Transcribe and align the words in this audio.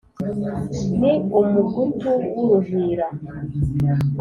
ni 0.99 1.11
umugutu 1.39 2.09
w’uruhira 2.33 3.07